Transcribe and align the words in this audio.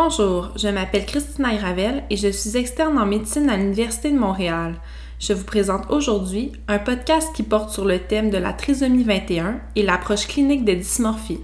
Bonjour, 0.00 0.52
je 0.54 0.68
m'appelle 0.68 1.06
Christina 1.06 1.56
Ravel 1.56 2.04
et 2.08 2.16
je 2.16 2.28
suis 2.28 2.56
externe 2.56 2.96
en 2.98 3.04
médecine 3.04 3.50
à 3.50 3.56
l'Université 3.56 4.12
de 4.12 4.16
Montréal. 4.16 4.76
Je 5.18 5.32
vous 5.32 5.42
présente 5.42 5.90
aujourd'hui 5.90 6.52
un 6.68 6.78
podcast 6.78 7.34
qui 7.34 7.42
porte 7.42 7.70
sur 7.70 7.84
le 7.84 7.98
thème 7.98 8.30
de 8.30 8.38
la 8.38 8.52
trisomie 8.52 9.02
21 9.02 9.58
et 9.74 9.82
l'approche 9.82 10.28
clinique 10.28 10.64
des 10.64 10.76
dysmorphies. 10.76 11.40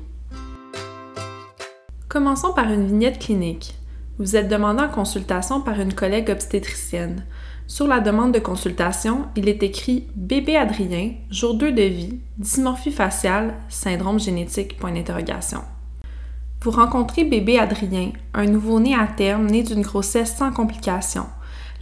Commençons 2.09 2.53
par 2.53 2.71
une 2.71 2.87
vignette 2.87 3.19
clinique. 3.19 3.75
Vous 4.21 4.37
êtes 4.37 4.49
demandé 4.49 4.85
en 4.85 4.89
consultation 4.89 5.61
par 5.61 5.81
une 5.81 5.93
collègue 5.93 6.31
obstétricienne. 6.31 7.27
Sur 7.67 7.89
la 7.89 7.99
demande 7.99 8.33
de 8.33 8.39
consultation, 8.39 9.27
il 9.35 9.49
est 9.49 9.65
écrit 9.65 10.07
Bébé 10.15 10.57
Adrien, 10.57 11.15
jour 11.29 11.55
2 11.55 11.73
de 11.73 11.83
vie, 11.83 12.21
dysmorphie 12.39 12.93
faciale, 12.93 13.55
syndrome 13.69 14.21
génétique, 14.21 14.77
point 14.77 14.93
d'interrogation. 14.93 15.63
Vous 16.65 16.71
rencontrez 16.71 17.25
bébé 17.25 17.59
Adrien, 17.59 18.13
un 18.33 18.47
nouveau-né 18.47 18.95
à 18.95 19.07
terme 19.07 19.49
né 19.49 19.63
d'une 19.63 19.83
grossesse 19.83 20.35
sans 20.35 20.51
complications. 20.51 21.27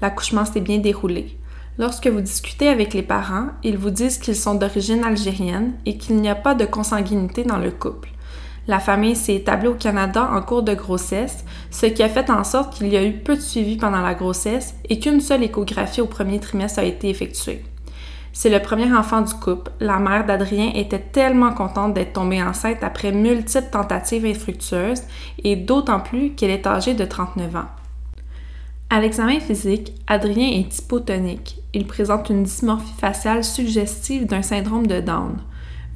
L'accouchement 0.01 0.45
s'est 0.45 0.61
bien 0.61 0.79
déroulé. 0.79 1.39
Lorsque 1.79 2.09
vous 2.09 2.21
discutez 2.21 2.67
avec 2.67 2.93
les 2.93 3.05
parents, 3.05 3.51
ils 3.63 3.79
vous 3.79 3.91
disent 3.91 4.19
qu'ils 4.19 4.35
sont 4.35 4.57
d'origine 4.57 5.05
algérienne 5.05 5.75
et 5.87 5.99
qu'il 5.99 6.17
n'y 6.17 6.29
a 6.29 6.35
pas 6.35 6.57
de 6.57 6.65
consanguinité 6.65 7.45
dans 7.45 7.59
le 7.59 7.71
couple. 7.71 8.09
La 8.67 8.81
famille 8.81 9.15
s'est 9.15 9.37
établie 9.37 9.69
au 9.69 9.75
Canada 9.75 10.29
en 10.33 10.43
cours 10.43 10.65
de 10.65 10.75
grossesse, 10.75 11.45
ce 11.71 11.87
qui 11.87 12.03
a 12.03 12.09
fait 12.09 12.29
en 12.29 12.43
sorte 12.43 12.75
qu'il 12.75 12.89
y 12.89 12.97
a 12.97 13.05
eu 13.05 13.13
peu 13.13 13.37
de 13.37 13.41
suivi 13.41 13.77
pendant 13.77 14.01
la 14.01 14.15
grossesse 14.15 14.75
et 14.89 14.99
qu'une 14.99 15.21
seule 15.21 15.45
échographie 15.45 16.01
au 16.01 16.07
premier 16.07 16.41
trimestre 16.41 16.81
a 16.81 16.85
été 16.85 17.09
effectuée. 17.09 17.63
C'est 18.33 18.49
le 18.49 18.61
premier 18.61 18.93
enfant 18.95 19.21
du 19.21 19.35
couple. 19.35 19.71
La 19.79 19.99
mère 19.99 20.25
d'Adrien 20.25 20.73
était 20.75 20.99
tellement 20.99 21.53
contente 21.53 21.93
d'être 21.93 22.15
tombée 22.15 22.43
enceinte 22.43 22.83
après 22.83 23.13
multiples 23.13 23.71
tentatives 23.71 24.25
infructueuses 24.25 25.03
et 25.45 25.55
d'autant 25.55 26.01
plus 26.01 26.31
qu'elle 26.31 26.51
est 26.51 26.67
âgée 26.67 26.95
de 26.95 27.05
39 27.05 27.57
ans. 27.57 27.69
À 28.89 29.01
l'examen 29.01 29.39
physique, 29.39 29.93
Adrien 30.07 30.49
est 30.49 30.79
hypotonique. 30.79 31.61
Il 31.75 31.87
présente 31.87 32.31
une 32.31 32.43
dysmorphie 32.43 32.93
faciale 32.99 33.45
suggestive 33.45 34.27
d'un 34.27 34.43
syndrome 34.43 34.87
de 34.87 35.01
Down. 35.01 35.37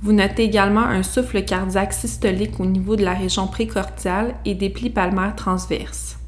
Vous 0.03 0.13
notez 0.13 0.45
également 0.45 0.85
un 0.85 1.03
souffle 1.03 1.43
cardiaque 1.43 1.95
systolique 1.95 2.61
au 2.61 2.67
niveau 2.67 2.97
de 2.97 3.05
la 3.05 3.15
région 3.15 3.47
précordiale 3.47 4.35
et 4.45 4.55
des 4.55 4.71
plis 4.71 4.91
palmaires 4.91 5.37
transverses. 5.37 6.19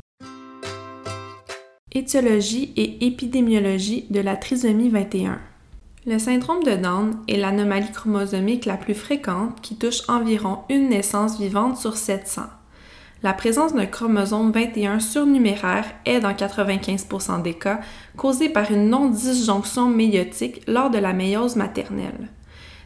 Étiologie 1.93 2.73
et 2.77 3.07
épidémiologie 3.07 4.07
de 4.11 4.21
la 4.21 4.37
trisomie 4.37 4.91
21. 4.91 5.39
Le 6.11 6.19
syndrome 6.19 6.63
de 6.63 6.75
Down 6.75 7.19
est 7.29 7.37
l'anomalie 7.37 7.93
chromosomique 7.93 8.65
la 8.65 8.79
plus 8.79 8.95
fréquente 8.95 9.61
qui 9.61 9.77
touche 9.77 10.09
environ 10.09 10.61
une 10.71 10.89
naissance 10.89 11.39
vivante 11.39 11.77
sur 11.77 11.99
700. 11.99 12.45
La 13.23 13.35
présence 13.35 13.75
d'un 13.75 13.85
chromosome 13.85 14.51
21 14.51 15.01
surnuméraire 15.01 15.85
est 16.07 16.21
dans 16.21 16.33
95% 16.33 17.43
des 17.43 17.53
cas 17.53 17.81
causée 18.17 18.49
par 18.49 18.71
une 18.71 18.89
non-disjonction 18.89 19.91
méiotique 19.91 20.63
lors 20.67 20.89
de 20.89 20.97
la 20.97 21.13
méiose 21.13 21.57
maternelle. 21.57 22.31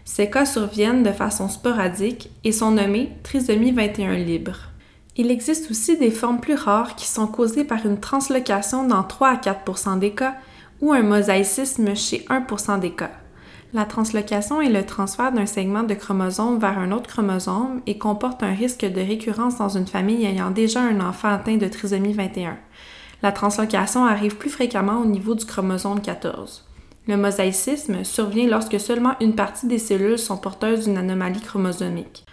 Ces 0.04 0.28
cas 0.28 0.44
surviennent 0.44 1.04
de 1.04 1.12
façon 1.12 1.48
sporadique 1.48 2.28
et 2.42 2.50
sont 2.50 2.72
nommés 2.72 3.12
trisomie 3.22 3.70
21 3.70 4.16
libre. 4.16 4.56
Il 5.16 5.30
existe 5.30 5.70
aussi 5.70 5.96
des 5.96 6.10
formes 6.10 6.40
plus 6.40 6.56
rares 6.56 6.96
qui 6.96 7.06
sont 7.06 7.28
causées 7.28 7.62
par 7.62 7.86
une 7.86 8.00
translocation 8.00 8.84
dans 8.84 9.04
3 9.04 9.28
à 9.28 9.36
4% 9.36 10.00
des 10.00 10.10
cas 10.10 10.34
ou 10.82 10.92
un 10.92 11.02
mosaïcisme 11.02 11.94
chez 11.96 12.26
1% 12.28 12.80
des 12.80 12.90
cas. 12.90 13.12
La 13.72 13.86
translocation 13.86 14.60
est 14.60 14.68
le 14.68 14.84
transfert 14.84 15.32
d'un 15.32 15.46
segment 15.46 15.84
de 15.84 15.94
chromosome 15.94 16.58
vers 16.58 16.78
un 16.78 16.92
autre 16.92 17.08
chromosome 17.08 17.80
et 17.86 17.96
comporte 17.96 18.42
un 18.42 18.52
risque 18.52 18.84
de 18.84 19.00
récurrence 19.00 19.56
dans 19.56 19.70
une 19.70 19.86
famille 19.86 20.26
ayant 20.26 20.50
déjà 20.50 20.82
un 20.82 21.00
enfant 21.00 21.28
atteint 21.28 21.56
de 21.56 21.68
trisomie 21.68 22.12
21. 22.12 22.58
La 23.22 23.32
translocation 23.32 24.04
arrive 24.04 24.36
plus 24.36 24.50
fréquemment 24.50 25.00
au 25.00 25.06
niveau 25.06 25.34
du 25.34 25.46
chromosome 25.46 26.02
14. 26.02 26.68
Le 27.08 27.16
mosaïcisme 27.16 28.04
survient 28.04 28.46
lorsque 28.48 28.78
seulement 28.78 29.14
une 29.20 29.34
partie 29.34 29.66
des 29.66 29.78
cellules 29.78 30.18
sont 30.18 30.36
porteuses 30.36 30.84
d'une 30.84 30.98
anomalie 30.98 31.40
chromosomique. 31.40 32.26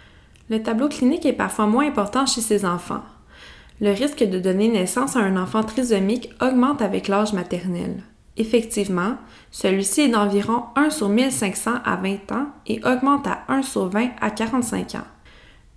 Le 0.50 0.62
tableau 0.62 0.88
clinique 0.88 1.24
est 1.24 1.32
parfois 1.32 1.66
moins 1.66 1.86
important 1.86 2.26
chez 2.26 2.40
ces 2.40 2.66
enfants. 2.66 3.02
Le 3.80 3.92
risque 3.92 4.24
de 4.24 4.38
donner 4.38 4.68
naissance 4.68 5.16
à 5.16 5.20
un 5.20 5.36
enfant 5.36 5.62
trisomique 5.62 6.34
augmente 6.42 6.82
avec 6.82 7.08
l'âge 7.08 7.32
maternel. 7.32 8.02
Effectivement, 8.36 9.16
celui-ci 9.50 10.02
est 10.02 10.08
d'environ 10.08 10.64
1 10.76 10.90
sur 10.90 11.08
1500 11.08 11.72
à 11.84 11.96
20 11.96 12.32
ans 12.32 12.46
et 12.66 12.80
augmente 12.84 13.26
à 13.26 13.44
1 13.48 13.62
sur 13.62 13.88
20 13.88 14.10
à 14.20 14.30
45 14.30 14.94
ans. 14.94 15.06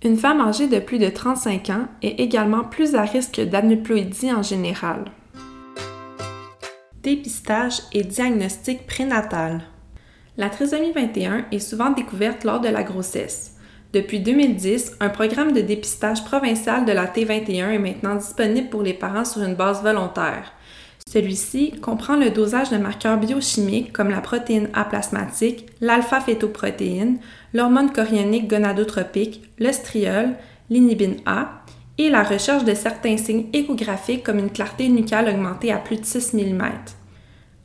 Une 0.02 0.16
femme 0.16 0.40
âgée 0.40 0.68
de 0.68 0.78
plus 0.78 0.98
de 0.98 1.08
35 1.08 1.70
ans 1.70 1.86
est 2.02 2.20
également 2.20 2.64
plus 2.64 2.94
à 2.94 3.02
risque 3.02 3.40
d'aneuploïdie 3.40 4.32
en 4.32 4.42
général. 4.42 5.04
Dépistage 7.02 7.80
et 7.92 8.02
diagnostic 8.02 8.86
prénatal. 8.86 9.62
La 10.36 10.50
trisomie 10.50 10.92
21 10.92 11.46
est 11.52 11.58
souvent 11.58 11.90
découverte 11.90 12.44
lors 12.44 12.60
de 12.60 12.68
la 12.68 12.82
grossesse. 12.82 13.56
Depuis 13.92 14.20
2010, 14.20 14.96
un 15.00 15.08
programme 15.08 15.52
de 15.52 15.60
dépistage 15.60 16.24
provincial 16.24 16.84
de 16.84 16.92
la 16.92 17.06
T21 17.06 17.70
est 17.70 17.78
maintenant 17.78 18.16
disponible 18.16 18.68
pour 18.68 18.82
les 18.82 18.94
parents 18.94 19.24
sur 19.24 19.42
une 19.42 19.54
base 19.54 19.82
volontaire. 19.82 20.52
Celui-ci 21.14 21.70
comprend 21.80 22.16
le 22.16 22.30
dosage 22.30 22.70
de 22.70 22.76
marqueurs 22.76 23.18
biochimiques 23.18 23.92
comme 23.92 24.10
la 24.10 24.20
protéine 24.20 24.68
A 24.74 24.84
plasmatique, 24.84 25.66
l'alpha-fétoprotéine, 25.80 27.18
l'hormone 27.52 27.92
chorionique 27.92 28.48
gonadotropique, 28.48 29.44
le 29.60 29.70
l'inhibine 30.70 31.18
A 31.24 31.62
et 31.98 32.10
la 32.10 32.24
recherche 32.24 32.64
de 32.64 32.74
certains 32.74 33.16
signes 33.16 33.46
échographiques 33.52 34.24
comme 34.24 34.40
une 34.40 34.50
clarté 34.50 34.88
nucale 34.88 35.28
augmentée 35.28 35.70
à 35.70 35.78
plus 35.78 35.98
de 35.98 36.04
6 36.04 36.34
mm. 36.34 36.62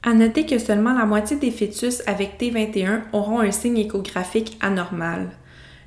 À 0.04 0.14
noter 0.14 0.46
que 0.46 0.60
seulement 0.60 0.94
la 0.94 1.06
moitié 1.06 1.36
des 1.38 1.50
fœtus 1.50 2.04
avec 2.06 2.40
T21 2.40 3.02
auront 3.14 3.40
un 3.40 3.50
signe 3.50 3.80
échographique 3.80 4.60
anormal. 4.62 5.32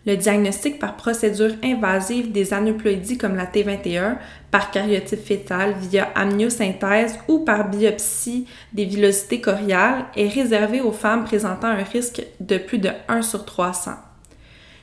Le 0.04 0.16
diagnostic 0.16 0.80
par 0.80 0.96
procédure 0.96 1.52
invasive 1.62 2.32
des 2.32 2.52
aneuploïdies 2.52 3.18
comme 3.18 3.36
la 3.36 3.46
T21, 3.46 4.16
par 4.50 4.72
cariotype 4.72 5.24
fœtal 5.24 5.74
via 5.80 6.08
amniosynthèse 6.16 7.18
ou 7.28 7.40
par 7.40 7.70
biopsie 7.70 8.46
des 8.72 8.84
villosités 8.84 9.40
coriales 9.40 10.06
est 10.16 10.26
réservé 10.26 10.80
aux 10.80 10.90
femmes 10.90 11.24
présentant 11.24 11.68
un 11.68 11.84
risque 11.84 12.24
de 12.40 12.58
plus 12.58 12.78
de 12.78 12.90
1 13.08 13.22
sur 13.22 13.44
300. 13.44 13.92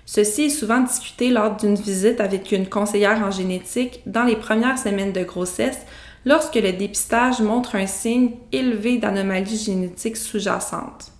Ceci 0.06 0.46
est 0.46 0.50
souvent 0.50 0.80
discuté 0.80 1.30
lors 1.30 1.56
d'une 1.58 1.76
visite 1.76 2.22
avec 2.22 2.52
une 2.54 2.68
conseillère 2.68 3.22
en 3.22 3.30
génétique 3.30 4.02
dans 4.06 4.24
les 4.24 4.38
premières 4.38 4.80
semaines 4.80 5.12
de 5.12 5.24
grossesse 5.24 5.82
lorsque 6.26 6.56
le 6.56 6.72
dépistage 6.72 7.42
montre 7.42 7.76
un 7.76 7.88
signe 7.88 8.32
élevé 8.52 8.98
d'anomalie 8.98 9.58
génétique 9.58 10.18
sous-jacente. 10.18 11.12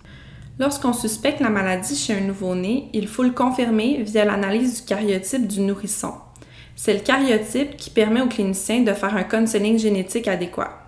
Lorsqu'on 0.60 0.92
suspecte 0.92 1.40
la 1.40 1.48
maladie 1.48 1.96
chez 1.96 2.12
un 2.12 2.20
nouveau-né, 2.20 2.90
il 2.92 3.08
faut 3.08 3.22
le 3.22 3.30
confirmer 3.30 4.02
via 4.02 4.26
l'analyse 4.26 4.82
du 4.82 4.86
cariotype 4.86 5.46
du 5.46 5.62
nourrisson. 5.62 6.12
C'est 6.76 6.92
le 6.92 7.00
cariotype 7.00 7.78
qui 7.78 7.88
permet 7.88 8.20
au 8.20 8.26
clinicien 8.26 8.82
de 8.82 8.92
faire 8.92 9.16
un 9.16 9.22
counseling 9.22 9.78
génétique 9.78 10.28
adéquat. 10.28 10.78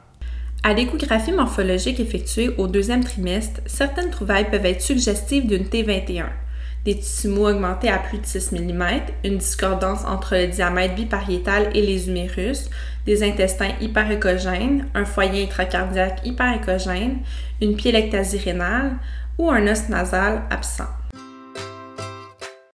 À 0.62 0.74
l'échographie 0.74 1.32
morphologique 1.32 2.00
effectuée 2.00 2.50
au 2.58 2.66
deuxième 2.66 3.02
trimestre, 3.02 3.62
certaines 3.64 4.10
trouvailles 4.10 4.50
peuvent 4.50 4.66
être 4.66 4.82
suggestives 4.82 5.46
d'une 5.46 5.64
T21. 5.64 6.26
Des 6.84 6.98
tissus 6.98 7.28
mous 7.28 7.46
augmentés 7.46 7.88
à 7.88 7.98
plus 7.98 8.18
de 8.18 8.26
6 8.26 8.52
mm, 8.52 8.84
une 9.24 9.38
discordance 9.38 10.04
entre 10.04 10.34
le 10.34 10.48
diamètre 10.48 10.96
bipariétal 10.96 11.70
et 11.74 11.80
les 11.80 12.08
humérus, 12.08 12.68
des 13.06 13.22
intestins 13.22 13.70
hyperécogènes, 13.80 14.86
un 14.94 15.04
foyer 15.04 15.44
intracardiaque 15.44 16.20
hyperécogène, 16.26 17.20
une 17.60 17.76
pyélectasie 17.76 18.38
rénale, 18.38 18.98
ou 19.38 19.50
un 19.50 19.66
os 19.66 19.88
nasal 19.88 20.42
absent. 20.50 20.88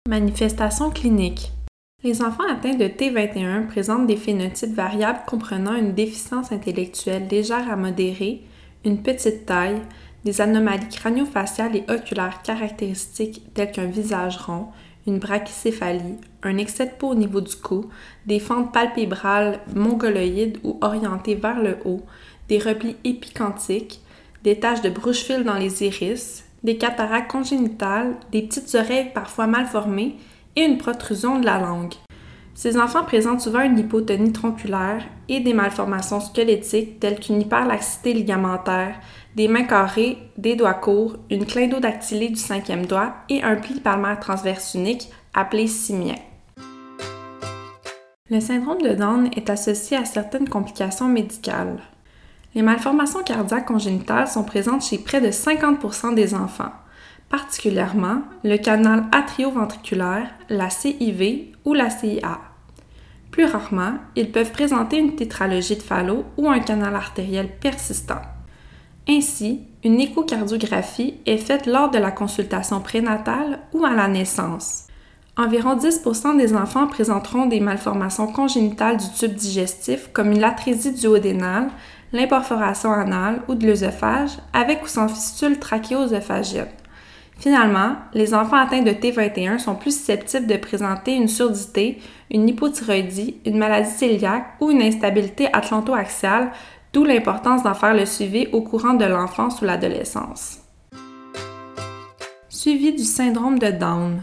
Manifestations 0.07 0.91
cliniques. 0.91 1.51
Les 2.03 2.21
enfants 2.21 2.47
atteints 2.49 2.75
de 2.75 2.85
T21 2.85 3.67
présentent 3.67 4.07
des 4.07 4.15
phénotypes 4.15 4.75
variables 4.75 5.23
comprenant 5.25 5.75
une 5.75 5.93
déficience 5.93 6.51
intellectuelle 6.51 7.27
légère 7.29 7.69
à 7.71 7.75
modérée, 7.75 8.43
une 8.85 9.01
petite 9.01 9.45
taille, 9.45 9.81
des 10.23 10.41
anomalies 10.41 10.89
crânio-faciales 10.89 11.75
et 11.75 11.85
oculaires 11.89 12.41
caractéristiques 12.43 13.41
telles 13.53 13.71
qu'un 13.71 13.87
visage 13.87 14.37
rond, 14.37 14.67
une 15.07 15.19
brachycéphalie, 15.19 16.17
un 16.43 16.57
excès 16.57 16.87
de 16.87 16.91
peau 16.91 17.09
au 17.09 17.15
niveau 17.15 17.41
du 17.41 17.55
cou, 17.55 17.89
des 18.25 18.39
fentes 18.39 18.71
palpébrales 18.71 19.59
mongoloïdes 19.75 20.59
ou 20.63 20.77
orientées 20.81 21.35
vers 21.35 21.61
le 21.61 21.77
haut, 21.85 22.01
des 22.47 22.59
replis 22.59 22.95
épicantiques, 23.03 24.01
des 24.43 24.59
taches 24.59 24.81
de 24.81 24.89
brouche-fil 24.89 25.43
dans 25.43 25.57
les 25.57 25.83
iris, 25.83 26.44
des 26.65 26.77
cataractes 26.77 27.29
congénitales, 27.29 28.15
des 28.31 28.41
petites 28.41 28.73
oreilles 28.73 29.11
parfois 29.13 29.45
mal 29.45 29.67
formées 29.67 30.15
et 30.55 30.63
une 30.63 30.79
protrusion 30.79 31.39
de 31.39 31.45
la 31.45 31.59
langue. 31.59 31.93
Ces 32.55 32.77
enfants 32.79 33.03
présentent 33.03 33.41
souvent 33.41 33.61
une 33.61 33.77
hypotonie 33.77 34.31
tronculaire 34.31 35.03
et 35.29 35.41
des 35.41 35.53
malformations 35.53 36.21
squelettiques 36.21 36.99
telles 36.99 37.19
qu'une 37.19 37.41
hyperlaxité 37.41 38.13
ligamentaire, 38.13 38.95
des 39.35 39.47
mains 39.47 39.65
carrées, 39.65 40.17
des 40.37 40.55
doigts 40.55 40.73
courts, 40.73 41.17
une 41.29 41.45
clindodactylée 41.45 42.29
du 42.29 42.39
cinquième 42.39 42.87
doigt 42.87 43.13
et 43.29 43.43
un 43.43 43.57
pli 43.57 43.79
palmaire 43.79 44.19
transverse 44.19 44.73
unique 44.73 45.09
appelé 45.35 45.67
simien. 45.67 46.15
Le 48.31 48.39
syndrome 48.39 48.81
de 48.81 48.95
Down 48.95 49.29
est 49.35 49.51
associé 49.51 49.97
à 49.97 50.05
certaines 50.05 50.49
complications 50.49 51.07
médicales. 51.07 51.79
Les 52.55 52.61
malformations 52.61 53.21
cardiaques 53.21 53.65
congénitales 53.65 54.29
sont 54.29 54.45
présentes 54.45 54.81
chez 54.81 54.97
près 54.97 55.19
de 55.19 55.27
50% 55.27 56.15
des 56.15 56.33
enfants, 56.33 56.71
particulièrement 57.29 58.21
le 58.45 58.55
canal 58.55 59.03
atrioventriculaire, 59.11 60.29
la 60.47 60.69
CIV 60.69 61.51
ou 61.65 61.73
la 61.73 61.89
CIA. 61.89 62.39
Plus 63.29 63.43
rarement, 63.43 63.95
ils 64.15 64.31
peuvent 64.31 64.53
présenter 64.53 64.97
une 64.97 65.15
tétralogie 65.15 65.75
de 65.75 65.81
Fallot 65.81 66.23
ou 66.37 66.49
un 66.49 66.59
canal 66.59 66.95
artériel 66.95 67.49
persistant. 67.59 68.21
Ainsi, 69.09 69.67
une 69.83 69.99
échocardiographie 69.99 71.15
est 71.25 71.37
faite 71.37 71.65
lors 71.65 71.91
de 71.91 71.97
la 71.97 72.11
consultation 72.11 72.79
prénatale 72.79 73.59
ou 73.73 73.83
à 73.83 73.91
la 73.91 74.07
naissance. 74.07 74.84
Environ 75.37 75.75
10% 75.75 76.37
des 76.37 76.55
enfants 76.55 76.87
présenteront 76.87 77.45
des 77.45 77.59
malformations 77.59 78.27
congénitales 78.27 78.95
du 78.95 79.11
tube 79.11 79.33
digestif 79.33 80.09
comme 80.13 80.31
une 80.31 80.39
latrésie 80.39 80.93
duodénale, 80.93 81.67
l'imperforation 82.13 82.93
anale 82.93 83.41
ou 83.49 83.55
de 83.55 83.67
l'œsophage 83.67 84.31
avec 84.53 84.83
ou 84.83 84.87
sans 84.87 85.09
fistule 85.09 85.59
trachéo-œsophagienne. 85.59 86.69
Finalement, 87.37 87.97
les 88.13 88.33
enfants 88.33 88.55
atteints 88.55 88.81
de 88.81 88.91
T21 88.91 89.59
sont 89.59 89.75
plus 89.75 89.91
susceptibles 89.91 90.47
de 90.47 90.55
présenter 90.55 91.13
une 91.13 91.27
surdité, 91.27 91.99
une 92.31 92.47
hypothyroïdie, 92.47 93.41
une 93.45 93.57
maladie 93.57 93.91
cœliaque 93.99 94.55
ou 94.61 94.71
une 94.71 94.81
instabilité 94.81 95.49
atlanto-axiale, 95.51 96.51
d'où 96.93 97.03
l'importance 97.03 97.61
d'en 97.61 97.73
faire 97.73 97.93
le 97.93 98.05
suivi 98.05 98.47
au 98.53 98.61
courant 98.61 98.93
de 98.93 99.03
l'enfance 99.03 99.61
ou 99.61 99.65
l'adolescence. 99.65 100.59
Suivi 102.47 102.93
du 102.93 103.03
syndrome 103.03 103.59
de 103.59 103.71
Down. 103.71 104.21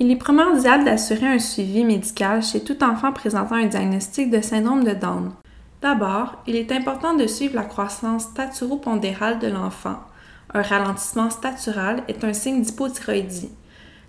Il 0.00 0.12
est 0.12 0.16
primordial 0.16 0.84
d'assurer 0.84 1.26
un 1.26 1.40
suivi 1.40 1.84
médical 1.84 2.40
chez 2.40 2.62
tout 2.62 2.84
enfant 2.84 3.12
présentant 3.12 3.56
un 3.56 3.66
diagnostic 3.66 4.30
de 4.30 4.40
syndrome 4.40 4.84
de 4.84 4.92
Down. 4.92 5.32
D'abord, 5.82 6.36
il 6.46 6.54
est 6.54 6.70
important 6.70 7.14
de 7.14 7.26
suivre 7.26 7.56
la 7.56 7.64
croissance 7.64 8.22
staturopondérale 8.22 9.40
de 9.40 9.48
l'enfant. 9.48 9.96
Un 10.54 10.62
ralentissement 10.62 11.30
statural 11.30 12.04
est 12.06 12.22
un 12.22 12.32
signe 12.32 12.62
d'hypothyroïdie. 12.62 13.50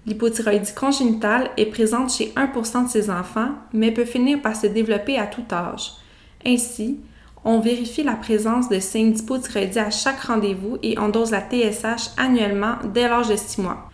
L'hypothyroïdie 0.05 0.75
congénitale 0.75 1.49
est 1.57 1.65
présente 1.65 2.11
chez 2.11 2.33
1% 2.35 2.85
de 2.85 2.89
ces 2.89 3.09
enfants, 3.09 3.49
mais 3.73 3.91
peut 3.91 4.05
finir 4.05 4.43
par 4.43 4.55
se 4.55 4.67
développer 4.67 5.17
à 5.17 5.25
tout 5.25 5.43
âge. 5.51 5.93
Ainsi, 6.45 6.99
on 7.43 7.61
vérifie 7.61 8.03
la 8.03 8.15
présence 8.15 8.69
de 8.69 8.79
signes 8.79 9.13
d'hypothyroïdie 9.13 9.79
à 9.79 9.89
chaque 9.89 10.21
rendez-vous 10.21 10.77
et 10.83 10.99
on 10.99 11.09
dose 11.09 11.31
la 11.31 11.41
TSH 11.41 12.11
annuellement 12.15 12.75
dès 12.93 13.09
l'âge 13.09 13.29
de 13.29 13.35
6 13.35 13.61
mois. 13.61 13.88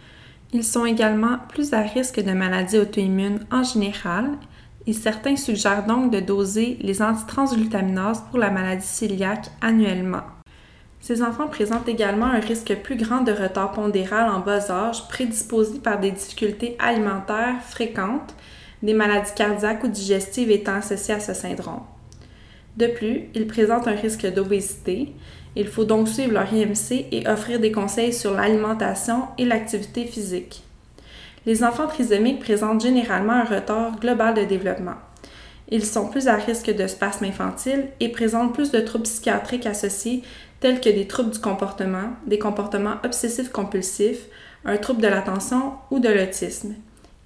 Ils 0.55 0.63
sont 0.63 0.85
également 0.85 1.39
plus 1.49 1.73
à 1.73 1.81
risque 1.81 2.21
de 2.21 2.31
maladies 2.31 2.77
auto-immunes 2.77 3.45
en 3.51 3.63
général 3.63 4.37
et 4.87 4.93
certains 4.93 5.35
suggèrent 5.35 5.85
donc 5.85 6.13
de 6.13 6.21
doser 6.21 6.77
les 6.79 7.01
antitranslutaminoses 7.01 8.21
pour 8.29 8.39
la 8.39 8.51
maladie 8.51 8.87
cœliaque 8.97 9.49
annuellement. 9.59 10.23
Ces 11.01 11.21
enfants 11.21 11.49
présentent 11.49 11.89
également 11.89 12.27
un 12.27 12.39
risque 12.39 12.73
plus 12.83 12.95
grand 12.95 13.19
de 13.19 13.33
retard 13.33 13.73
pondéral 13.73 14.29
en 14.29 14.39
bas 14.39 14.71
âge, 14.71 15.05
prédisposés 15.09 15.79
par 15.79 15.99
des 15.99 16.11
difficultés 16.11 16.77
alimentaires 16.79 17.61
fréquentes, 17.61 18.33
des 18.81 18.93
maladies 18.93 19.33
cardiaques 19.35 19.83
ou 19.83 19.89
digestives 19.89 20.51
étant 20.51 20.75
associées 20.75 21.15
à 21.15 21.19
ce 21.19 21.33
syndrome. 21.33 21.81
De 22.77 22.87
plus, 22.87 23.23
ils 23.33 23.47
présentent 23.47 23.89
un 23.89 23.95
risque 23.95 24.25
d'obésité, 24.33 25.15
il 25.55 25.67
faut 25.67 25.85
donc 25.85 26.07
suivre 26.07 26.33
leur 26.33 26.53
IMC 26.53 27.07
et 27.11 27.27
offrir 27.27 27.59
des 27.59 27.71
conseils 27.71 28.13
sur 28.13 28.33
l'alimentation 28.33 29.23
et 29.37 29.45
l'activité 29.45 30.05
physique. 30.05 30.63
Les 31.45 31.63
enfants 31.63 31.87
trisomiques 31.87 32.39
présentent 32.39 32.81
généralement 32.81 33.33
un 33.33 33.43
retard 33.43 33.99
global 33.99 34.33
de 34.33 34.43
développement. 34.43 34.95
Ils 35.69 35.85
sont 35.85 36.09
plus 36.09 36.27
à 36.27 36.35
risque 36.35 36.73
de 36.75 36.87
spasme 36.87 37.25
infantile 37.25 37.87
et 37.99 38.09
présentent 38.09 38.53
plus 38.53 38.71
de 38.71 38.79
troubles 38.79 39.05
psychiatriques 39.05 39.65
associés 39.65 40.21
tels 40.59 40.79
que 40.79 40.89
des 40.89 41.07
troubles 41.07 41.31
du 41.31 41.39
comportement, 41.39 42.13
des 42.27 42.39
comportements 42.39 42.95
obsessifs 43.03 43.51
compulsifs, 43.51 44.27
un 44.63 44.77
trouble 44.77 45.01
de 45.01 45.07
l'attention 45.07 45.73
ou 45.91 45.99
de 45.99 46.09
l'autisme. 46.09 46.75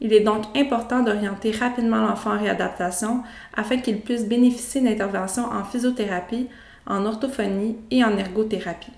Il 0.02 0.14
est 0.14 0.22
donc 0.22 0.46
important 0.56 1.02
d'orienter 1.02 1.52
rapidement 1.52 2.02
l'enfant 2.02 2.34
en 2.34 2.40
réadaptation 2.40 3.24
afin 3.56 3.78
qu'il 3.78 4.00
puisse 4.00 4.26
bénéficier 4.26 4.82
d'interventions 4.82 5.46
en 5.46 5.64
physiothérapie 5.66 6.48
en 6.90 7.06
orthophonie 7.06 7.78
et 7.92 8.04
en 8.04 8.18
ergothérapie. 8.18 8.92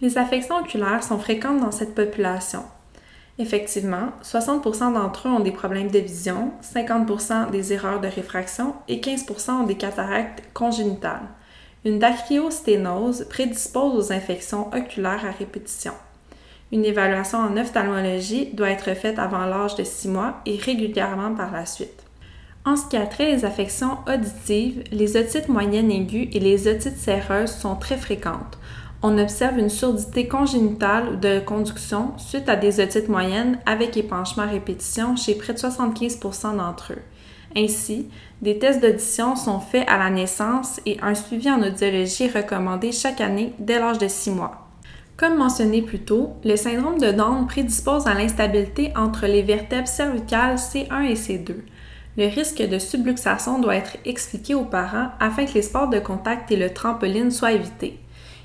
Les 0.00 0.16
affections 0.16 0.56
oculaires 0.56 1.02
sont 1.02 1.18
fréquentes 1.18 1.60
dans 1.60 1.72
cette 1.72 1.94
population. 1.94 2.62
Effectivement, 3.38 4.12
60% 4.22 4.94
d'entre 4.94 5.28
eux 5.28 5.30
ont 5.30 5.40
des 5.40 5.50
problèmes 5.50 5.90
de 5.90 5.98
vision, 5.98 6.52
50% 6.62 7.50
des 7.50 7.72
erreurs 7.72 8.00
de 8.00 8.08
réfraction 8.08 8.74
et 8.88 9.00
15% 9.00 9.50
ont 9.50 9.62
des 9.64 9.76
cataractes 9.76 10.42
congénitales. 10.54 11.28
Une 11.84 11.98
dacryosténose 11.98 13.26
prédispose 13.30 13.94
aux 13.94 14.12
infections 14.12 14.68
oculaires 14.74 15.24
à 15.24 15.30
répétition. 15.30 15.92
Une 16.72 16.84
évaluation 16.84 17.38
en 17.38 17.56
ophtalmologie 17.56 18.50
doit 18.52 18.70
être 18.70 18.94
faite 18.94 19.18
avant 19.18 19.46
l'âge 19.46 19.74
de 19.74 19.84
6 19.84 20.08
mois 20.08 20.36
et 20.46 20.56
régulièrement 20.56 21.34
par 21.34 21.50
la 21.50 21.66
suite. 21.66 22.04
En 22.66 22.76
ce 22.76 22.86
qui 22.86 22.96
a 22.96 23.06
trait 23.06 23.32
les 23.32 23.44
affections 23.46 23.96
auditives, 24.06 24.84
les 24.92 25.16
otites 25.16 25.48
moyennes 25.48 25.90
aiguës 25.90 26.28
et 26.32 26.40
les 26.40 26.68
otites 26.68 26.98
séreuses 26.98 27.52
sont 27.52 27.74
très 27.74 27.96
fréquentes. 27.96 28.58
On 29.02 29.16
observe 29.16 29.58
une 29.58 29.70
surdité 29.70 30.28
congénitale 30.28 31.20
de 31.20 31.40
conduction 31.40 32.12
suite 32.18 32.50
à 32.50 32.56
des 32.56 32.80
otites 32.80 33.08
moyennes 33.08 33.58
avec 33.64 33.96
épanchement 33.96 34.42
à 34.42 34.46
répétition 34.46 35.16
chez 35.16 35.36
près 35.36 35.54
de 35.54 35.58
75% 35.58 36.58
d'entre 36.58 36.92
eux. 36.92 37.02
Ainsi, 37.56 38.08
des 38.42 38.58
tests 38.58 38.82
d'audition 38.82 39.36
sont 39.36 39.58
faits 39.58 39.88
à 39.88 39.96
la 39.96 40.10
naissance 40.10 40.80
et 40.84 40.98
un 41.00 41.14
suivi 41.14 41.50
en 41.50 41.62
audiologie 41.62 42.24
est 42.24 42.36
recommandé 42.42 42.92
chaque 42.92 43.22
année 43.22 43.54
dès 43.58 43.78
l'âge 43.78 43.98
de 43.98 44.06
6 44.06 44.32
mois. 44.32 44.68
Comme 45.16 45.36
mentionné 45.36 45.82
plus 45.82 45.98
tôt, 45.98 46.34
le 46.44 46.56
syndrome 46.56 46.98
de 46.98 47.10
Down 47.10 47.46
prédispose 47.46 48.06
à 48.06 48.14
l'instabilité 48.14 48.92
entre 48.96 49.26
les 49.26 49.42
vertèbres 49.42 49.88
cervicales 49.88 50.56
C1 50.56 51.04
et 51.04 51.14
C2. 51.14 51.54
Le 52.16 52.26
risque 52.26 52.60
de 52.60 52.78
subluxation 52.78 53.60
doit 53.60 53.76
être 53.76 53.96
expliqué 54.04 54.54
aux 54.54 54.64
parents 54.64 55.10
afin 55.20 55.44
que 55.44 55.54
les 55.54 55.62
sports 55.62 55.88
de 55.88 56.00
contact 56.00 56.50
et 56.50 56.56
le 56.56 56.72
trampoline 56.74 57.30
soient 57.30 57.52
évités. 57.52 58.00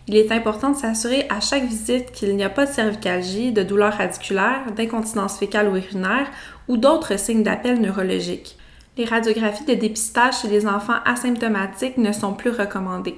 Il 0.07 0.15
est 0.15 0.31
important 0.31 0.69
de 0.69 0.77
s'assurer 0.77 1.25
à 1.29 1.39
chaque 1.39 1.65
visite 1.65 2.11
qu'il 2.11 2.35
n'y 2.35 2.43
a 2.43 2.49
pas 2.49 2.67
de 2.67 2.71
cervicalgie, 2.71 3.51
de 3.51 3.63
douleur 3.63 3.93
radiculaire, 3.93 4.71
d'incontinence 4.75 5.39
fécale 5.39 5.67
ou 5.67 5.77
urinaire 5.77 6.27
ou 6.67 6.77
d'autres 6.77 7.17
signes 7.17 7.41
d'appel 7.41 7.81
neurologiques. 7.81 8.55
Les 8.97 9.05
radiographies 9.05 9.65
de 9.65 9.73
dépistage 9.73 10.41
chez 10.41 10.47
les 10.47 10.67
enfants 10.67 11.01
asymptomatiques 11.05 11.97
ne 11.97 12.11
sont 12.11 12.33
plus 12.33 12.51
recommandées. 12.51 13.17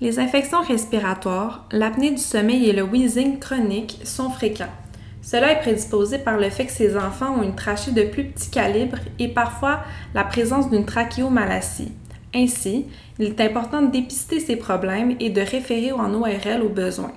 Les 0.00 0.18
infections 0.18 0.60
respiratoires, 0.60 1.66
l'apnée 1.70 2.10
du 2.10 2.18
sommeil 2.18 2.68
et 2.68 2.72
le 2.72 2.82
wheezing 2.82 3.38
chronique 3.38 4.00
sont 4.02 4.28
fréquents. 4.28 4.72
Cela 5.22 5.52
est 5.52 5.60
prédisposé 5.60 6.18
par 6.18 6.36
le 6.36 6.50
fait 6.50 6.66
que 6.66 6.72
ces 6.72 6.96
enfants 6.96 7.38
ont 7.38 7.42
une 7.44 7.54
trachée 7.54 7.92
de 7.92 8.02
plus 8.02 8.24
petit 8.24 8.50
calibre 8.50 8.98
et 9.20 9.28
parfois 9.28 9.80
la 10.14 10.24
présence 10.24 10.68
d'une 10.68 10.84
trachéomalacie. 10.84 11.92
Ainsi, 12.34 12.86
il 13.18 13.26
est 13.26 13.40
important 13.40 13.82
de 13.82 13.90
dépister 13.90 14.40
ces 14.40 14.56
problèmes 14.56 15.14
et 15.20 15.30
de 15.30 15.40
référer 15.40 15.92
en 15.92 16.12
ORL 16.12 16.62
au 16.62 16.68
besoin. 16.68 17.12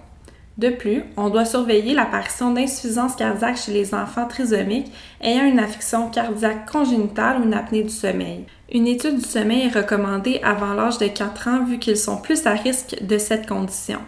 De 0.58 0.70
plus, 0.70 1.04
on 1.18 1.30
doit 1.30 1.44
surveiller 1.44 1.94
l'apparition 1.94 2.52
d'insuffisance 2.52 3.16
cardiaque 3.16 3.58
chez 3.58 3.74
les 3.74 3.94
enfants 3.94 4.28
trisomiques 4.28 4.92
ayant 5.20 5.46
une 5.46 5.60
affection 5.60 6.10
cardiaque 6.10 6.72
congénitale 6.72 7.42
ou 7.42 7.44
une 7.44 7.54
apnée 7.54 7.84
du 7.84 7.90
sommeil. 7.90 8.46
Une 8.72 8.88
étude 8.88 9.18
du 9.18 9.26
sommeil 9.26 9.68
est 9.68 9.78
recommandée 9.78 10.40
avant 10.44 10.74
l'âge 10.74 10.98
de 10.98 11.08
4 11.08 11.48
ans 11.50 11.66
vu 11.66 11.78
qu'ils 11.78 11.98
sont 11.98 12.18
plus 12.18 12.46
à 12.46 12.52
risque 12.52 12.96
de 13.02 13.18
cette 13.18 13.48
condition. 13.48 14.00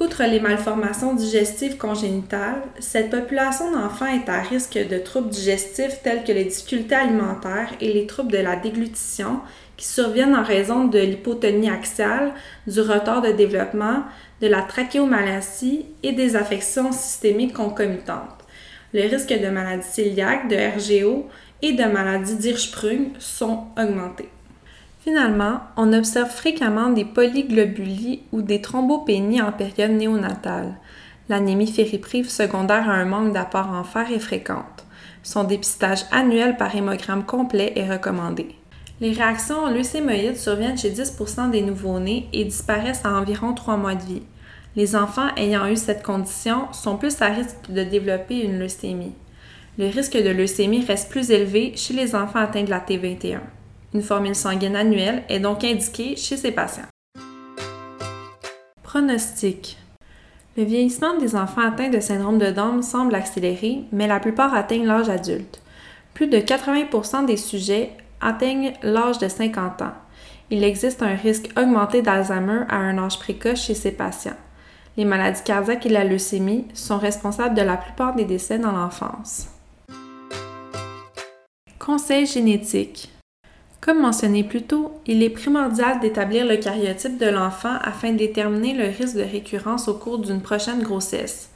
Outre 0.00 0.22
les 0.22 0.38
malformations 0.38 1.14
digestives 1.14 1.76
congénitales, 1.76 2.62
cette 2.78 3.10
population 3.10 3.72
d'enfants 3.72 4.06
est 4.06 4.28
à 4.28 4.40
risque 4.40 4.78
de 4.78 4.96
troubles 4.96 5.30
digestifs 5.30 6.02
tels 6.04 6.22
que 6.22 6.30
les 6.30 6.44
difficultés 6.44 6.94
alimentaires 6.94 7.72
et 7.80 7.92
les 7.92 8.06
troubles 8.06 8.30
de 8.30 8.38
la 8.38 8.54
déglutition 8.54 9.40
qui 9.76 9.86
surviennent 9.86 10.36
en 10.36 10.44
raison 10.44 10.84
de 10.84 11.00
l'hypotonie 11.00 11.68
axiale, 11.68 12.32
du 12.68 12.80
retard 12.80 13.22
de 13.22 13.32
développement, 13.32 14.04
de 14.40 14.46
la 14.46 14.62
trachéomalacie 14.62 15.86
et 16.04 16.12
des 16.12 16.36
affections 16.36 16.92
systémiques 16.92 17.54
concomitantes. 17.54 18.44
Le 18.94 19.02
risque 19.02 19.36
de 19.36 19.48
maladie 19.48 19.86
cœliaque, 19.96 20.48
de 20.48 20.56
RGO 20.56 21.26
et 21.60 21.72
de 21.72 21.84
maladie 21.84 22.36
d'Hirschsprung 22.36 23.14
sont 23.18 23.64
augmentés. 23.76 24.28
Finalement, 25.08 25.60
on 25.78 25.94
observe 25.94 26.28
fréquemment 26.28 26.90
des 26.90 27.06
polyglobulies 27.06 28.24
ou 28.30 28.42
des 28.42 28.60
thrombopénies 28.60 29.40
en 29.40 29.52
période 29.52 29.92
néonatale. 29.92 30.74
L'anémie 31.30 31.72
fériprive 31.72 32.28
secondaire 32.28 32.90
à 32.90 32.92
un 32.92 33.06
manque 33.06 33.32
d'apport 33.32 33.70
en 33.70 33.84
fer 33.84 34.12
est 34.12 34.18
fréquente. 34.18 34.84
Son 35.22 35.44
dépistage 35.44 36.04
annuel 36.12 36.58
par 36.58 36.76
hémogramme 36.76 37.24
complet 37.24 37.72
est 37.74 37.90
recommandé. 37.90 38.48
Les 39.00 39.12
réactions 39.12 39.70
leucémoïdes 39.70 40.36
surviennent 40.36 40.76
chez 40.76 40.90
10% 40.90 41.52
des 41.52 41.62
nouveau-nés 41.62 42.28
et 42.34 42.44
disparaissent 42.44 43.06
à 43.06 43.14
environ 43.14 43.54
3 43.54 43.78
mois 43.78 43.94
de 43.94 44.04
vie. 44.04 44.22
Les 44.76 44.94
enfants 44.94 45.34
ayant 45.38 45.68
eu 45.68 45.76
cette 45.76 46.02
condition 46.02 46.70
sont 46.74 46.98
plus 46.98 47.22
à 47.22 47.28
risque 47.28 47.70
de 47.70 47.82
développer 47.82 48.42
une 48.44 48.58
leucémie. 48.58 49.14
le 49.78 49.86
risque 49.86 50.22
de 50.22 50.28
leucémie 50.28 50.84
reste 50.84 51.08
plus 51.08 51.30
élevé 51.30 51.72
chez 51.76 51.94
les 51.94 52.14
enfants 52.14 52.40
atteints 52.40 52.64
de 52.64 52.70
la 52.70 52.80
T21. 52.80 53.38
Une 53.94 54.02
formule 54.02 54.34
sanguine 54.34 54.76
annuelle 54.76 55.22
est 55.30 55.40
donc 55.40 55.64
indiquée 55.64 56.14
chez 56.16 56.36
ces 56.36 56.52
patients. 56.52 56.88
Pronostic. 58.82 59.78
Le 60.56 60.64
vieillissement 60.64 61.16
des 61.16 61.36
enfants 61.36 61.66
atteints 61.66 61.88
de 61.88 62.00
syndrome 62.00 62.38
de 62.38 62.50
Down 62.50 62.82
semble 62.82 63.14
accélérer, 63.14 63.84
mais 63.92 64.06
la 64.06 64.20
plupart 64.20 64.54
atteignent 64.54 64.86
l'âge 64.86 65.08
adulte. 65.08 65.62
Plus 66.12 66.26
de 66.26 66.38
80% 66.38 67.24
des 67.24 67.36
sujets 67.36 67.92
atteignent 68.20 68.74
l'âge 68.82 69.18
de 69.18 69.28
50 69.28 69.82
ans. 69.82 69.94
Il 70.50 70.64
existe 70.64 71.02
un 71.02 71.14
risque 71.14 71.50
augmenté 71.56 72.02
d'Alzheimer 72.02 72.64
à 72.68 72.76
un 72.76 72.98
âge 72.98 73.18
précoce 73.18 73.62
chez 73.62 73.74
ces 73.74 73.92
patients. 73.92 74.36
Les 74.96 75.04
maladies 75.04 75.44
cardiaques 75.44 75.86
et 75.86 75.90
la 75.90 76.04
leucémie 76.04 76.66
sont 76.74 76.98
responsables 76.98 77.54
de 77.54 77.62
la 77.62 77.76
plupart 77.76 78.14
des 78.16 78.24
décès 78.24 78.58
dans 78.58 78.72
l'enfance. 78.72 79.46
Conseil 81.78 82.26
génétique. 82.26 83.10
Comme 83.80 84.00
mentionné 84.00 84.42
plus 84.42 84.62
tôt, 84.62 85.00
il 85.06 85.22
est 85.22 85.30
primordial 85.30 86.00
d'établir 86.00 86.44
le 86.44 86.56
cariotype 86.56 87.16
de 87.16 87.26
l'enfant 87.26 87.76
afin 87.80 88.12
de 88.12 88.18
déterminer 88.18 88.74
le 88.74 88.86
risque 88.86 89.16
de 89.16 89.22
récurrence 89.22 89.86
au 89.86 89.94
cours 89.94 90.18
d'une 90.18 90.42
prochaine 90.42 90.82
grossesse. 90.82 91.50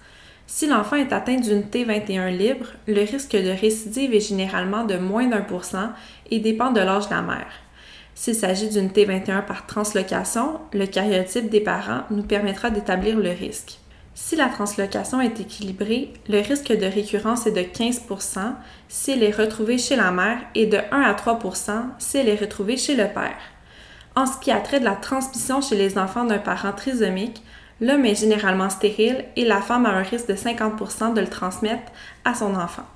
Si 0.47 0.67
l'enfant 0.67 0.97
est 0.97 1.12
atteint 1.12 1.37
d'une 1.37 1.62
T21 1.62 2.37
libre, 2.37 2.67
le 2.87 3.00
risque 3.00 3.33
de 3.33 3.50
récidive 3.61 4.14
est 4.14 4.29
généralement 4.29 4.85
de 4.85 4.97
moins 4.99 5.26
d'un 5.26 5.41
pour 5.41 5.64
cent 5.64 5.91
et 6.31 6.38
dépend 6.38 6.71
de 6.71 6.81
l'âge 6.81 7.07
de 7.07 7.14
la 7.14 7.23
mère. 7.23 7.52
S'il 8.14 8.35
s'agit 8.35 8.69
d'une 8.69 8.88
T21 8.88 9.45
par 9.45 9.67
translocation, 9.67 10.61
le 10.73 10.87
cariotype 10.87 11.50
des 11.50 11.61
parents 11.61 12.02
nous 12.11 12.23
permettra 12.23 12.71
d'établir 12.71 13.19
le 13.19 13.31
risque. 13.31 13.82
Si 14.14 14.37
la 14.37 14.49
translocation 14.49 15.21
est 15.21 15.40
équilibrée, 15.40 16.12
le 16.28 16.40
risque 16.40 16.71
de 16.71 16.85
récurrence 16.85 17.47
est 17.47 17.52
de 17.52 17.62
15 17.62 18.02
si 18.88 19.11
elle 19.11 19.23
est 19.23 19.35
retrouvée 19.35 19.78
chez 19.78 19.97
la 19.97 20.11
mère 20.11 20.38
et 20.54 20.66
de 20.66 20.78
1 20.90 21.00
à 21.00 21.14
3 21.14 21.40
si 21.99 22.19
elle 22.19 22.28
est 22.28 22.40
retrouvée 22.40 22.76
chez 22.76 22.95
le 22.95 23.09
père. 23.09 23.38
En 24.14 24.26
ce 24.26 24.38
qui 24.38 24.50
a 24.50 24.61
trait 24.61 24.81
de 24.81 24.85
la 24.85 24.97
transmission 24.97 25.62
chez 25.62 25.76
les 25.76 25.97
enfants 25.97 26.25
d'un 26.25 26.38
parent 26.38 26.73
trisomique, 26.73 27.42
l'homme 27.81 28.04
est 28.04 28.21
généralement 28.21 28.69
stérile 28.69 29.25
et 29.37 29.47
la 29.47 29.62
femme 29.62 29.87
a 29.87 29.90
un 29.90 30.02
risque 30.02 30.28
de 30.28 30.35
50% 30.35 31.14
de 31.14 31.21
le 31.23 31.28
transmettre 31.28 31.90
à 32.26 32.35
son 32.35 32.54
enfant. 32.54 32.87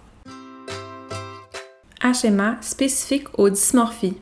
HMA 2.03 2.59
spécifique 2.61 3.27
aux 3.39 3.49
dysmorphies. 3.49 4.19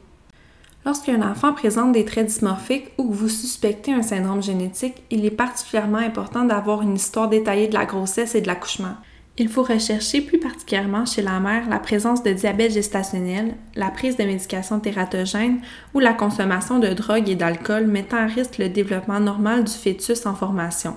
Lorsqu'un 0.87 1.23
enfant 1.23 1.55
présente 1.55 1.93
des 1.93 2.05
traits 2.05 2.27
dysmorphiques 2.27 2.93
ou 2.99 3.09
que 3.09 3.15
vous 3.15 3.29
suspectez 3.31 3.93
un 3.93 4.03
syndrome 4.03 4.43
génétique, 4.43 5.03
il 5.11 5.25
est 5.25 5.31
particulièrement 5.31 5.99
important 5.99 6.45
d'avoir 6.45 6.83
une 6.83 6.97
histoire 6.97 7.31
détaillée 7.31 7.69
de 7.69 7.75
la 7.75 7.87
grossesse 7.87 8.35
et 8.35 8.43
de 8.43 8.47
l'accouchement. 8.47 8.97
Il 9.39 9.49
faut 9.49 9.63
rechercher 9.63 10.21
plus 10.21 10.39
particulièrement 10.39 11.07
chez 11.07 11.23
la 11.23 11.41
mère 11.41 11.69
la 11.69 11.79
présence 11.79 12.23
de 12.23 12.33
diabète 12.33 12.73
gestationnel, 12.73 13.55
la 13.75 13.91
prise 13.91 14.17
de 14.17 14.25
médications 14.25 14.79
tératogènes 14.79 15.61
ou 15.95 16.01
la 16.01 16.13
consommation 16.13 16.79
de 16.79 16.89
drogue 16.89 17.31
et 17.31 17.35
d'alcool 17.35 17.87
mettant 17.87 18.19
à 18.19 18.27
risque 18.27 18.59
le 18.59 18.69
développement 18.69 19.21
normal 19.21 19.65
du 19.65 19.73
fœtus 19.73 20.27
en 20.27 20.35
formation. 20.35 20.97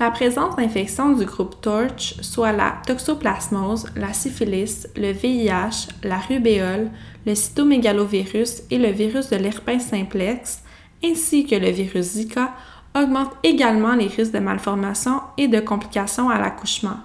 La 0.00 0.10
présence 0.10 0.56
d'infections 0.56 1.12
du 1.12 1.26
groupe 1.26 1.60
TORCH, 1.60 2.14
soit 2.22 2.52
la 2.52 2.78
toxoplasmose, 2.86 3.84
la 3.96 4.14
syphilis, 4.14 4.88
le 4.96 5.12
VIH, 5.12 5.88
la 6.02 6.16
rubéole, 6.16 6.90
le 7.26 7.34
cytomégalovirus 7.34 8.62
et 8.70 8.78
le 8.78 8.88
virus 8.92 9.28
de 9.28 9.36
l'herpès 9.36 9.78
simplex, 9.78 10.62
ainsi 11.04 11.46
que 11.46 11.54
le 11.54 11.68
virus 11.68 12.12
Zika, 12.12 12.54
augmentent 12.96 13.36
également 13.42 13.94
les 13.94 14.06
risques 14.06 14.32
de 14.32 14.38
malformation 14.38 15.20
et 15.36 15.48
de 15.48 15.60
complications 15.60 16.30
à 16.30 16.38
l'accouchement. 16.38 16.96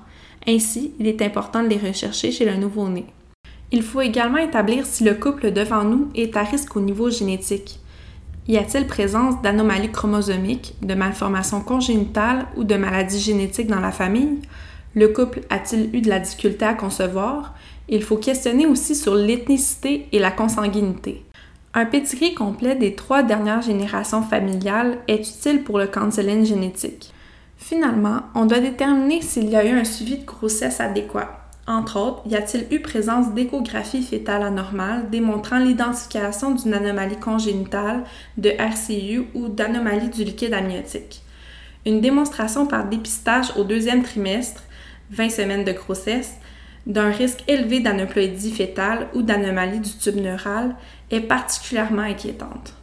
Ainsi, 0.47 0.93
il 0.97 1.07
est 1.07 1.21
important 1.21 1.63
de 1.63 1.67
les 1.67 1.77
rechercher 1.77 2.31
chez 2.31 2.45
le 2.45 2.55
nouveau-né. 2.55 3.07
Il 3.73 3.83
faut 3.83 3.99
également 3.99 4.37
établir 4.37 4.85
si 4.85 5.03
le 5.03 5.15
couple 5.15 5.51
devant 5.51 5.83
nous 5.83 6.07
est 6.15 6.37
à 6.37 6.43
risque 6.43 6.73
au 6.77 6.79
niveau 6.79 7.09
génétique. 7.09 7.77
Y 8.47 8.57
a-t-il 8.57 8.85
présence 8.85 9.41
d'anomalies 9.41 9.91
chromosomiques, 9.91 10.75
de 10.83 10.93
malformations 10.93 11.61
congénitales 11.61 12.45
ou 12.55 12.63
de 12.63 12.75
maladies 12.75 13.19
génétiques 13.19 13.67
dans 13.67 13.79
la 13.79 13.91
famille? 13.91 14.39
Le 14.93 15.07
couple 15.07 15.41
a-t-il 15.49 15.95
eu 15.95 16.01
de 16.01 16.09
la 16.09 16.19
difficulté 16.19 16.63
à 16.63 16.75
concevoir? 16.75 17.55
Il 17.89 18.03
faut 18.03 18.17
questionner 18.17 18.67
aussi 18.67 18.95
sur 18.95 19.15
l'ethnicité 19.15 20.07
et 20.11 20.19
la 20.19 20.29
consanguinité. 20.29 21.25
Un 21.73 21.85
pédigree 21.85 22.35
complet 22.35 22.75
des 22.75 22.93
trois 22.93 23.23
dernières 23.23 23.63
générations 23.63 24.21
familiales 24.21 24.99
est 25.07 25.27
utile 25.27 25.63
pour 25.63 25.79
le 25.79 25.87
counseling 25.87 26.45
génétique. 26.45 27.13
Finalement, 27.57 28.21
on 28.35 28.45
doit 28.45 28.59
déterminer 28.59 29.23
s'il 29.23 29.49
y 29.49 29.55
a 29.55 29.65
eu 29.65 29.75
un 29.75 29.83
suivi 29.83 30.19
de 30.19 30.25
grossesse 30.25 30.79
adéquat. 30.79 31.44
Entre 31.67 32.00
autres, 32.00 32.22
y 32.27 32.36
a-t-il 32.36 32.67
eu 32.72 32.79
présence 32.79 33.34
d'échographie 33.34 34.03
fétale 34.03 34.43
anormale 34.43 35.10
démontrant 35.10 35.57
l'identification 35.57 36.51
d'une 36.51 36.75
anomalie 36.75 37.17
congénitale 37.17 38.03
de 38.38 38.50
RCU 38.50 39.25
ou 39.34 39.48
d'anomalie 39.48 40.10
du 40.10 40.24
liquide 40.24 40.53
amniotique? 40.53 41.24
Une 41.88 42.01
démonstration 42.01 42.67
par 42.67 42.88
dépistage 42.88 43.51
au 43.57 43.63
deuxième 43.63 44.03
trimestre, 44.03 44.63
20 45.10 45.29
semaines 45.29 45.63
de 45.63 45.72
grossesse, 45.72 46.36
d'un 46.86 47.10
risque 47.10 47.43
élevé 47.48 47.79
d'aneuploïdie 47.79 48.51
fétale 48.51 49.07
ou 49.15 49.24
d'anomalie 49.24 49.79
du 49.79 49.89
tube 49.89 50.17
neural 50.17 50.75
est 51.10 51.22
particulièrement 51.22 52.03
inquiétante. 52.03 52.75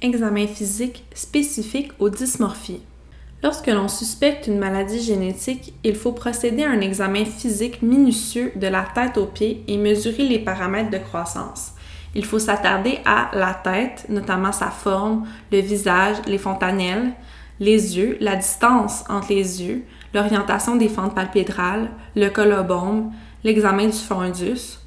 Examen 0.00 0.46
physique 0.46 1.04
spécifique 1.14 1.92
aux 1.98 2.08
dysmorphies. 2.08 2.80
Lorsque 3.42 3.66
l'on 3.66 3.88
suspecte 3.88 4.46
une 4.46 4.58
maladie 4.58 5.02
génétique, 5.02 5.74
il 5.82 5.96
faut 5.96 6.12
procéder 6.12 6.62
à 6.62 6.70
un 6.70 6.80
examen 6.80 7.24
physique 7.24 7.82
minutieux 7.82 8.52
de 8.54 8.68
la 8.68 8.84
tête 8.94 9.18
aux 9.18 9.26
pieds 9.26 9.64
et 9.66 9.78
mesurer 9.78 10.22
les 10.22 10.38
paramètres 10.38 10.90
de 10.90 10.98
croissance. 10.98 11.72
Il 12.14 12.24
faut 12.24 12.38
s'attarder 12.38 13.00
à 13.04 13.30
la 13.34 13.54
tête, 13.54 14.06
notamment 14.08 14.52
sa 14.52 14.68
forme, 14.70 15.26
le 15.50 15.58
visage, 15.58 16.18
les 16.26 16.38
fontanelles, 16.38 17.14
les 17.58 17.98
yeux, 17.98 18.16
la 18.20 18.36
distance 18.36 19.02
entre 19.08 19.30
les 19.30 19.62
yeux, 19.62 19.82
l'orientation 20.14 20.76
des 20.76 20.88
fentes 20.88 21.14
palpédrales, 21.14 21.90
le 22.14 22.28
colobombe, 22.28 23.10
l'examen 23.42 23.86
du 23.86 23.92
fundus. 23.92 24.78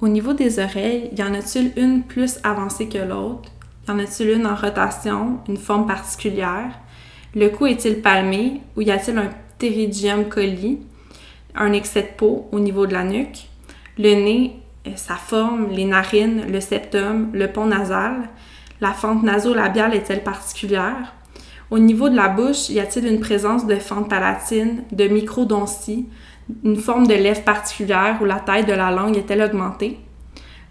Au 0.00 0.08
niveau 0.08 0.32
des 0.32 0.58
oreilles, 0.58 1.10
y 1.16 1.22
en 1.22 1.34
a-t-il 1.34 1.72
une 1.76 2.02
plus 2.02 2.40
avancée 2.42 2.88
que 2.88 2.98
l'autre? 2.98 3.50
Y 3.86 3.90
en 3.92 3.98
a-t-il 4.00 4.30
une 4.30 4.46
en 4.46 4.56
rotation, 4.56 5.38
une 5.48 5.58
forme 5.58 5.86
particulière? 5.86 6.72
Le 7.32 7.48
cou 7.48 7.66
est-il 7.66 8.02
palmé 8.02 8.60
ou 8.76 8.80
y 8.80 8.90
a-t-il 8.90 9.16
un 9.16 9.30
pterygium 9.56 10.28
coli, 10.28 10.80
un 11.54 11.72
excès 11.72 12.02
de 12.02 12.16
peau 12.16 12.48
au 12.50 12.58
niveau 12.58 12.88
de 12.88 12.92
la 12.92 13.04
nuque? 13.04 13.46
Le 13.98 14.14
nez, 14.14 14.56
euh, 14.88 14.90
sa 14.96 15.14
forme, 15.14 15.68
les 15.70 15.84
narines, 15.84 16.50
le 16.50 16.60
septum, 16.60 17.30
le 17.32 17.46
pont 17.46 17.66
nasal, 17.66 18.28
la 18.80 18.92
fente 18.92 19.22
nasolabiale 19.22 19.94
est-elle 19.94 20.24
particulière? 20.24 21.14
Au 21.70 21.78
niveau 21.78 22.08
de 22.08 22.16
la 22.16 22.28
bouche, 22.28 22.68
y 22.68 22.80
a-t-il 22.80 23.06
une 23.06 23.20
présence 23.20 23.64
de 23.64 23.76
fente 23.76 24.08
palatine, 24.08 24.82
de 24.90 25.06
microdontie, 25.06 26.08
une 26.64 26.78
forme 26.78 27.06
de 27.06 27.14
lèvre 27.14 27.44
particulière 27.44 28.18
ou 28.20 28.24
la 28.24 28.40
taille 28.40 28.64
de 28.64 28.72
la 28.72 28.90
langue 28.90 29.16
est-elle 29.16 29.42
augmentée? 29.42 30.00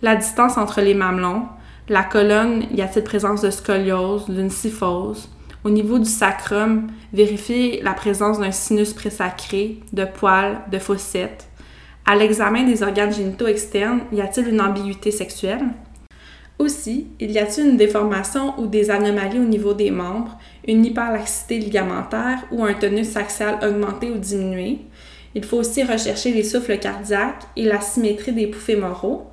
La 0.02 0.18
distance 0.18 0.58
entre 0.58 0.82
les 0.82 0.94
mamelons, 0.94 1.44
la 1.88 2.04
colonne, 2.04 2.66
y 2.76 2.82
a-t-il 2.82 3.06
présence 3.06 3.42
de 3.42 3.50
scoliose, 3.50 4.30
d'une 4.30 4.50
syphose? 4.50 5.30
Au 5.66 5.70
niveau 5.70 6.00
du 6.00 6.10
sacrum, 6.10 6.88
vérifiez 7.12 7.82
la 7.82 7.92
présence 7.92 8.40
d'un 8.40 8.52
sinus 8.52 8.94
présacré, 8.94 9.80
de 9.92 10.06
poils, 10.06 10.62
de 10.72 10.80
fossettes. 10.80 11.50
À 12.06 12.16
l'examen 12.16 12.64
des 12.64 12.82
organes 12.82 13.14
génitaux 13.14 13.48
externes, 13.48 14.00
y 14.14 14.22
a-t-il 14.22 14.48
une 14.48 14.62
ambiguïté 14.62 15.12
sexuelle? 15.12 15.66
Aussi, 16.60 17.08
y 17.20 17.38
a-t-il 17.38 17.72
une 17.72 17.78
déformation 17.78 18.58
ou 18.58 18.68
des 18.68 18.90
anomalies 18.90 19.40
au 19.40 19.44
niveau 19.44 19.74
des 19.74 19.92
membres, 19.92 20.38
une 20.66 20.86
hyperlaxité 20.86 21.60
ligamentaire 21.60 22.46
ou 22.52 22.64
un 22.64 22.74
tonus 22.74 23.18
axial 23.18 23.60
augmenté 23.62 24.12
ou 24.12 24.18
diminué? 24.18 24.80
Il 25.36 25.44
faut 25.44 25.58
aussi 25.58 25.84
rechercher 25.84 26.32
les 26.32 26.44
souffles 26.44 26.80
cardiaques 26.80 27.44
et 27.58 27.66
la 27.66 27.82
symétrie 27.82 28.32
des 28.32 28.48
poufs 28.48 28.64
fémoraux. 28.64 29.28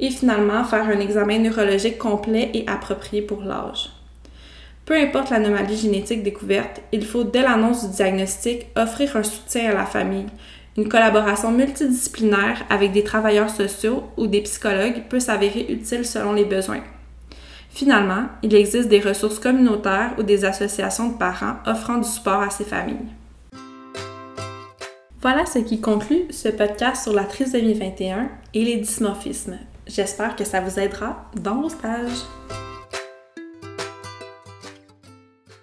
Et 0.00 0.10
finalement, 0.10 0.64
faire 0.64 0.88
un 0.88 0.98
examen 0.98 1.38
neurologique 1.38 1.98
complet 1.98 2.50
et 2.54 2.64
approprié 2.66 3.22
pour 3.22 3.42
l'âge. 3.42 3.90
Peu 4.90 4.96
importe 4.96 5.30
l'anomalie 5.30 5.76
génétique 5.76 6.24
découverte, 6.24 6.80
il 6.90 7.06
faut, 7.06 7.22
dès 7.22 7.42
l'annonce 7.42 7.88
du 7.88 7.94
diagnostic, 7.94 8.66
offrir 8.74 9.14
un 9.14 9.22
soutien 9.22 9.70
à 9.70 9.72
la 9.72 9.86
famille. 9.86 10.26
Une 10.76 10.88
collaboration 10.88 11.52
multidisciplinaire 11.52 12.64
avec 12.68 12.90
des 12.90 13.04
travailleurs 13.04 13.50
sociaux 13.50 14.02
ou 14.16 14.26
des 14.26 14.40
psychologues 14.40 15.04
peut 15.08 15.20
s'avérer 15.20 15.64
utile 15.68 16.04
selon 16.04 16.32
les 16.32 16.44
besoins. 16.44 16.82
Finalement, 17.68 18.24
il 18.42 18.52
existe 18.52 18.88
des 18.88 18.98
ressources 18.98 19.38
communautaires 19.38 20.10
ou 20.18 20.24
des 20.24 20.44
associations 20.44 21.10
de 21.10 21.18
parents 21.18 21.58
offrant 21.66 21.98
du 21.98 22.08
support 22.08 22.42
à 22.42 22.50
ces 22.50 22.64
familles. 22.64 22.96
Voilà 25.22 25.46
ce 25.46 25.60
qui 25.60 25.80
conclut 25.80 26.24
ce 26.30 26.48
podcast 26.48 27.04
sur 27.04 27.12
la 27.12 27.26
trisomie 27.26 27.74
21 27.74 28.28
et 28.54 28.64
les 28.64 28.78
dysmorphismes. 28.78 29.58
J'espère 29.86 30.34
que 30.34 30.42
ça 30.42 30.60
vous 30.60 30.80
aidera 30.80 31.30
dans 31.36 31.60
vos 31.60 31.68
stages. 31.68 32.24